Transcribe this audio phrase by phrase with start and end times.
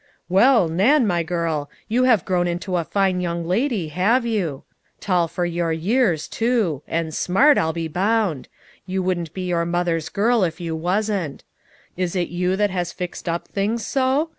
[0.29, 4.63] "Well, Nan, my girl, you have grown into a fine young lady, have you?
[4.99, 6.81] Tall for your years, too.
[6.87, 8.47] And smart, I'll bo bound;
[8.87, 11.43] you wouldn't be your mother's girl if you wasn't.
[11.97, 14.29] Is it you that has fixed up things so